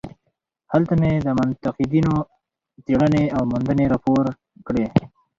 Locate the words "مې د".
1.01-1.27